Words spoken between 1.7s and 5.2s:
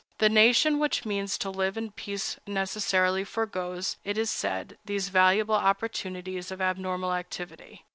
in peace necessarily foregoes, it is said, these